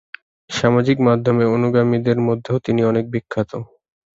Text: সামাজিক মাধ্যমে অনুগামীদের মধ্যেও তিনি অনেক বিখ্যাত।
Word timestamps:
সামাজিক 0.49 0.97
মাধ্যমে 1.07 1.43
অনুগামীদের 1.55 2.17
মধ্যেও 2.27 2.57
তিনি 2.65 2.81
অনেক 2.85 3.05
বিখ্যাত। 3.13 3.51